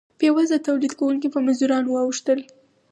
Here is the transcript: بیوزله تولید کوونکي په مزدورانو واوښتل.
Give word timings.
بیوزله 0.19 0.57
تولید 0.67 0.93
کوونکي 0.99 1.27
په 1.31 1.39
مزدورانو 1.45 1.89
واوښتل. 1.91 2.39